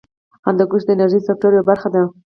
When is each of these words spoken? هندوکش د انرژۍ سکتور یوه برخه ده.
هندوکش 0.45 0.81
د 0.85 0.89
انرژۍ 0.93 1.21
سکتور 1.27 1.51
یوه 1.55 1.67
برخه 1.69 1.87
ده. 1.93 2.01